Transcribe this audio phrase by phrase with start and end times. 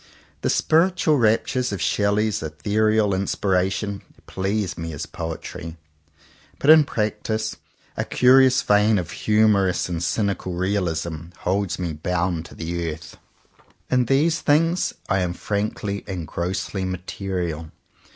[0.41, 5.77] The spiritual raptures of Shelley's ethereal in spiration please me as poetry,
[6.57, 7.57] but in practice
[7.95, 13.11] a curious vein of humourous and cynical realism holds me bound to the earth.
[13.11, 14.41] 61 CONFESSIONS OF TWO BROTHERS In these
[14.89, 17.69] things I am frankly and grossly material.